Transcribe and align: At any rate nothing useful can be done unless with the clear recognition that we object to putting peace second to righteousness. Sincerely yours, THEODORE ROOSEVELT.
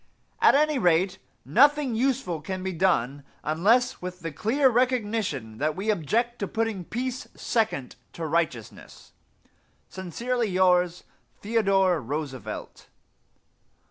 At 0.41 0.55
any 0.55 0.79
rate 0.79 1.19
nothing 1.45 1.93
useful 1.93 2.41
can 2.41 2.63
be 2.63 2.73
done 2.73 3.23
unless 3.43 4.01
with 4.01 4.21
the 4.21 4.31
clear 4.31 4.67
recognition 4.67 5.59
that 5.59 5.75
we 5.75 5.91
object 5.91 6.39
to 6.39 6.47
putting 6.47 6.85
peace 6.85 7.27
second 7.35 7.97
to 8.13 8.25
righteousness. 8.25 9.13
Sincerely 9.89 10.47
yours, 10.49 11.03
THEODORE 11.41 12.01
ROOSEVELT. 12.01 12.87